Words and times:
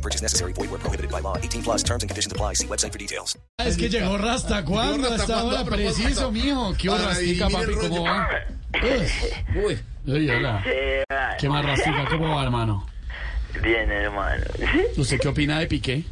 No 0.00 0.02
purchase 0.02 0.22
necessary. 0.22 0.54
Void 0.54 0.70
where 0.70 0.80
prohibited 0.80 1.10
by 1.10 1.20
law. 1.20 1.36
18 1.36 1.62
plus 1.62 1.82
terms 1.82 2.02
and 2.02 2.08
conditions 2.08 2.32
apply. 2.32 2.54
See 2.54 2.66
website 2.66 2.92
for 2.92 2.98
details. 2.98 3.36
Es 3.58 3.76
que 3.76 3.90
llegó 3.90 4.16
Rasta 4.16 4.64
cuando 4.64 5.08
a 5.08 5.16
propósito. 5.64 5.70
preciso, 5.70 6.32
mijo. 6.32 6.74
¿Qué 6.78 6.88
hora, 6.88 7.08
Rastica, 7.08 7.50
papi? 7.50 7.74
¿Cómo 7.74 8.04
va? 8.04 8.28
Uy, 8.82 9.62
uy. 9.62 9.78
Uy, 10.06 10.30
hola. 10.30 10.62
¿Qué 11.38 11.48
más, 11.50 11.66
Rastica? 11.66 12.06
¿Cómo 12.08 12.34
va, 12.34 12.44
hermano? 12.44 12.86
Bien, 13.62 13.90
hermano. 13.90 14.44
¿Usted 14.96 15.20
qué 15.20 15.28
opina 15.28 15.58
de 15.58 15.66
Piqué? 15.66 16.04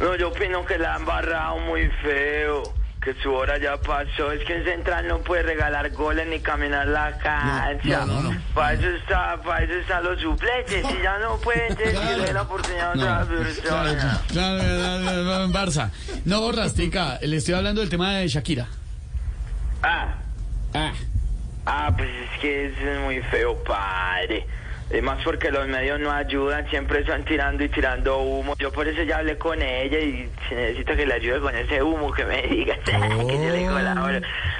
No, 0.00 0.16
yo 0.16 0.30
opino 0.30 0.66
que 0.66 0.76
la 0.78 0.96
han 0.96 1.04
barrado 1.04 1.58
muy 1.60 1.88
feo. 2.02 2.74
Que 3.08 3.22
su 3.22 3.32
hora 3.32 3.56
ya 3.58 3.78
pasó. 3.78 4.32
Es 4.32 4.44
que 4.44 4.56
en 4.56 4.64
Central 4.64 5.08
no 5.08 5.18
puede 5.20 5.42
regalar 5.42 5.90
goles 5.92 6.26
ni 6.28 6.40
caminar 6.40 6.86
la 6.88 7.16
cancha. 7.18 8.04
no, 8.04 8.20
no, 8.20 8.32
no. 8.32 8.40
Para 8.54 8.74
eso 8.74 8.86
está, 8.88 9.40
para 9.42 9.64
eso 9.64 9.72
están 9.74 10.04
los 10.04 10.20
suplentes. 10.20 10.86
Si 10.86 11.02
ya 11.02 11.18
no 11.18 11.36
pueden 11.38 11.74
decirle 11.74 12.32
la 12.34 12.42
oportunidad 12.42 12.90
a 12.90 12.94
otra 12.94 13.24
persona. 13.24 14.20
Claro, 14.28 14.58
claro, 14.58 15.22
claro, 15.24 15.48
Barça. 15.48 15.90
No, 16.26 16.52
Rastica, 16.52 17.18
le 17.22 17.36
estoy 17.38 17.54
hablando 17.54 17.80
del 17.80 17.88
tema 17.88 18.16
de 18.18 18.28
Shakira. 18.28 18.66
Ah, 19.82 20.14
Ah, 20.74 20.92
ah, 21.64 21.90
pues 21.96 22.10
es 22.10 22.40
que 22.40 22.66
es 22.66 23.00
muy 23.04 23.22
feo, 23.30 23.56
padre. 23.64 24.46
Y 24.90 25.02
más 25.02 25.22
porque 25.22 25.50
los 25.50 25.68
medios 25.68 26.00
no 26.00 26.10
ayudan, 26.10 26.68
siempre 26.70 27.00
están 27.00 27.22
tirando 27.24 27.62
y 27.62 27.68
tirando 27.68 28.18
humo. 28.20 28.54
Yo 28.58 28.72
por 28.72 28.88
eso 28.88 29.02
ya 29.02 29.18
hablé 29.18 29.36
con 29.36 29.60
ella 29.60 29.98
y 29.98 30.30
si 30.48 30.54
necesito 30.54 30.96
que 30.96 31.04
le 31.04 31.14
ayude 31.14 31.40
con 31.40 31.54
ese 31.54 31.82
humo, 31.82 32.10
que 32.10 32.24
me 32.24 32.42
diga 32.48 32.74
que 32.84 32.92
le. 32.92 33.68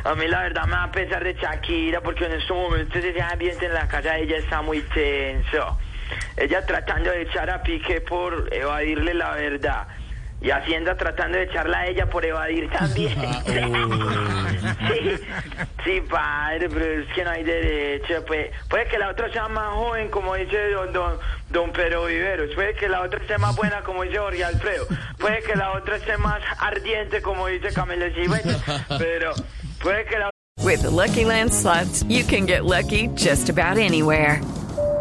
A 0.04 0.14
mí 0.14 0.28
la 0.28 0.42
verdad 0.42 0.64
me 0.66 0.72
da 0.72 0.92
pesar 0.92 1.24
de 1.24 1.34
Shakira 1.34 2.00
porque 2.02 2.26
en 2.26 2.32
estos 2.32 2.56
momentos 2.56 3.02
ese 3.02 3.22
ambiente 3.22 3.66
en 3.66 3.74
la 3.74 3.88
casa 3.88 4.12
de 4.12 4.22
ella 4.24 4.36
está 4.36 4.60
muy 4.60 4.80
tenso. 4.82 5.78
Ella 6.36 6.64
tratando 6.64 7.10
de 7.10 7.22
echar 7.22 7.50
a 7.50 7.62
Piqué 7.62 8.00
por 8.00 8.48
evadirle 8.52 9.14
la 9.14 9.32
verdad. 9.32 9.88
Y 10.40 10.50
Hacienda 10.50 10.96
tratando 10.96 11.36
de 11.36 11.44
echarla 11.44 11.80
a 11.80 11.86
ella 11.88 12.06
por 12.06 12.24
evadir 12.24 12.70
también. 12.70 13.14
sí, 14.88 15.18
sí, 15.84 16.00
padre, 16.08 16.68
pero 16.68 17.02
es 17.02 17.12
que 17.12 17.24
no 17.24 17.30
hay 17.30 17.42
derecho. 17.42 18.24
Pues, 18.26 18.50
puede 18.68 18.86
que 18.86 18.98
la 18.98 19.10
otra 19.10 19.32
sea 19.32 19.48
más 19.48 19.74
joven, 19.74 20.08
como 20.10 20.36
dice 20.36 20.70
don, 20.70 20.92
don, 20.92 21.18
don 21.50 21.72
Pedro 21.72 22.04
Viveros. 22.06 22.54
Puede 22.54 22.74
que 22.74 22.88
la 22.88 23.02
otra 23.02 23.20
esté 23.20 23.36
más 23.38 23.56
buena, 23.56 23.82
como 23.82 24.04
dice 24.04 24.18
Jorge 24.18 24.44
Alfredo. 24.44 24.86
Puede 25.18 25.42
que 25.42 25.56
la 25.56 25.72
otra 25.72 25.96
esté 25.96 26.16
más 26.18 26.40
ardiente, 26.60 27.20
como 27.20 27.48
dice 27.48 27.72
Camilo 27.72 28.06
Cifuentes. 28.14 28.62
Pero 28.98 29.32
puede 29.82 30.04
que 30.04 30.18
la 30.18 30.30
With 30.62 30.82
the 30.82 30.90
Lucky 30.90 31.24
Land 31.24 31.52
slots, 31.52 32.02
you 32.08 32.24
can 32.24 32.44
get 32.44 32.64
lucky 32.64 33.08
just 33.14 33.48
about 33.48 33.78
anywhere. 33.78 34.42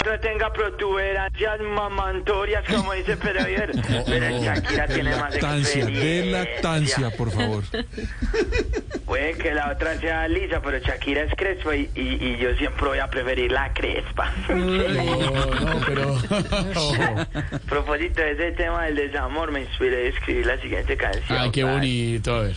Otra 0.00 0.18
tenga 0.20 0.52
protuberancias 0.52 1.60
mamantorias, 1.60 2.64
como 2.68 2.92
dice 2.94 3.16
Pedro 3.16 3.44
Viveros. 3.44 3.76
Pero 4.06 4.42
Shakira 4.42 4.86
tiene 4.86 5.10
más 5.16 5.32
Lactancia, 5.32 5.86
de 5.86 6.24
lactancia, 6.26 7.10
por 7.10 7.30
favor. 7.30 7.64
Puede 9.04 9.34
que 9.34 9.52
la 9.52 9.72
otra 9.72 9.98
sea 9.98 10.28
lisa, 10.28 10.62
pero 10.62 10.78
Shakira 10.78 11.22
es 11.24 11.34
crespa 11.34 11.74
y, 11.74 11.90
y, 11.96 12.00
y 12.00 12.36
yo 12.38 12.54
siempre 12.54 12.86
voy 12.86 12.98
a 13.00 13.08
preferir 13.08 13.50
la 13.50 13.72
crespa. 13.72 14.32
no, 14.48 14.56
no, 14.56 15.80
pero... 15.84 16.16
A 16.16 17.58
propósito 17.68 18.22
de 18.22 18.32
ese 18.32 18.52
tema 18.52 18.84
del 18.84 18.94
desamor, 18.94 19.50
me 19.50 19.62
inspiré 19.62 20.06
a 20.06 20.08
escribir 20.10 20.46
la 20.46 20.60
siguiente 20.60 20.96
canción. 20.96 21.38
Ay, 21.38 21.50
qué 21.50 21.64
bonito, 21.64 22.40
ver. 22.40 22.56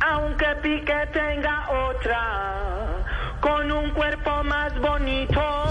Aunque 0.00 0.46
Piqué 0.60 1.06
tenga 1.12 1.70
otra, 1.70 3.04
con 3.40 3.70
un 3.70 3.90
cuerpo 3.90 4.42
más 4.42 4.76
bonito, 4.80 5.61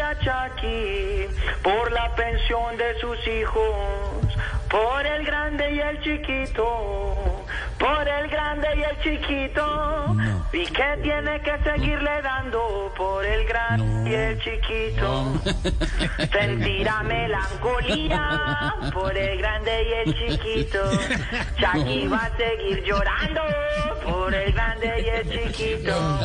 a 0.00 0.18
Chucky 0.18 1.26
por 1.62 1.92
la 1.92 2.14
pensión 2.14 2.76
de 2.76 2.98
sus 3.00 3.18
hijos, 3.26 4.38
por 4.70 5.04
el 5.04 5.24
grande 5.24 5.72
y 5.72 5.80
el 5.80 6.00
chiquito, 6.00 7.44
por 7.78 8.08
el 8.08 8.28
grande 8.28 8.68
y 8.76 8.82
el 8.82 8.98
chiquito. 9.02 10.16
Piqué 10.50 10.98
tiene 11.02 11.40
que 11.40 11.58
seguirle 11.64 12.22
dando 12.22 12.92
por 12.96 13.24
el 13.24 13.44
grande 13.46 14.10
y 14.10 14.14
el 14.14 14.38
chiquito. 14.40 15.40
Sentirá 16.32 17.02
melancolía 17.02 18.74
por 18.92 19.16
el 19.16 19.38
grande 19.38 19.82
y 19.82 19.92
el 19.92 20.14
chiquito. 20.14 20.90
Chucky 21.58 22.06
va 22.08 22.24
a 22.24 22.36
seguir 22.36 22.82
llorando 22.84 23.42
por 24.04 24.34
el 24.34 24.52
grande 24.52 25.02
y 25.04 25.08
el 25.08 25.30
chiquito. 25.30 26.20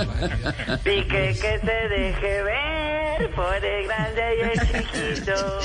Pique 0.83 1.35
que 1.41 1.59
se 1.59 1.89
deje 1.89 2.43
ver 2.43 3.06
por 3.35 3.55
el 3.65 3.87
grande 3.87 4.21
y 4.37 4.41
el 4.41 4.59
chiquito. 4.67 5.59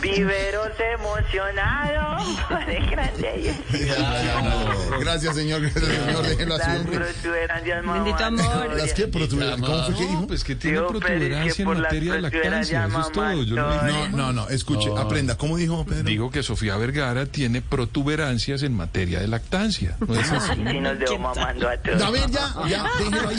Viveros 0.00 0.70
emocionado 0.94 2.24
por 2.48 2.62
el 2.70 2.90
grande 2.90 3.40
y 3.42 3.48
el 3.48 3.56
chiquito. 3.66 4.98
Gracias, 5.00 5.34
señor. 5.36 5.60
Gracias, 5.62 5.84
señor. 5.84 6.22
Déjelo 6.26 6.54
así, 6.54 6.68
Las 6.70 6.80
hombre. 6.80 6.98
protuberancias 6.98 7.82
Bendito 7.86 8.24
amor. 8.24 8.76
¿Las 8.76 8.92
qué? 8.94 9.06
Protuberancias. 9.08 9.68
¿Cómo 9.70 9.82
fue 9.84 9.94
que 9.94 10.06
dijo? 10.06 10.26
Pues 10.26 10.44
que 10.44 10.56
tiene 10.56 10.76
Yo, 10.76 10.86
que 10.88 10.98
protuberancia 10.98 11.62
en 11.62 11.66
por 11.66 11.76
las 11.76 11.82
materia 11.92 12.12
de 12.14 12.20
lactancia, 12.20 12.86
eso 12.86 13.00
es 13.00 13.12
todo. 13.12 13.42
Yo 13.42 13.54
no 13.56 13.72
dije- 13.72 14.08
No, 14.10 14.16
no, 14.16 14.32
no. 14.32 14.48
Escuche, 14.48 14.90
aprenda. 14.96 15.36
¿Cómo 15.36 15.56
dijo 15.56 15.84
Pedro? 15.84 16.04
digo 16.04 16.30
que 16.30 16.42
Sofía 16.42 16.76
Vergara 16.76 17.26
tiene 17.26 17.62
protuberancias 17.62 18.62
en 18.62 18.74
materia 18.74 19.20
de 19.20 19.28
lactancia. 19.28 19.96
¿No 20.06 20.14
es 20.14 20.30
así? 20.30 20.52
Si 20.54 20.80
nos 20.80 20.98
debo 20.98 21.18
mamando 21.18 21.68
a 21.68 21.76
todos. 21.78 22.02
A 22.02 22.10
ver, 22.10 22.30
ya, 22.30 22.54
ya, 22.68 22.84
déjelo 22.98 23.28
ahí. 23.28 23.38